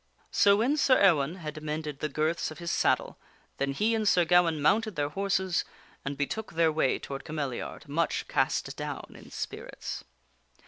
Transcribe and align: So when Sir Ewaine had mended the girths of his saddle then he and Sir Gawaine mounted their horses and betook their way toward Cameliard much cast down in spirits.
So 0.31 0.55
when 0.55 0.77
Sir 0.77 0.99
Ewaine 0.99 1.35
had 1.37 1.61
mended 1.61 1.99
the 1.99 2.09
girths 2.09 2.49
of 2.49 2.57
his 2.57 2.71
saddle 2.71 3.19
then 3.57 3.71
he 3.73 3.93
and 3.93 4.07
Sir 4.07 4.25
Gawaine 4.25 4.59
mounted 4.59 4.95
their 4.95 5.09
horses 5.09 5.63
and 6.03 6.17
betook 6.17 6.53
their 6.53 6.71
way 6.71 6.97
toward 6.97 7.23
Cameliard 7.23 7.87
much 7.87 8.27
cast 8.27 8.75
down 8.75 9.13
in 9.15 9.29
spirits. 9.29 10.03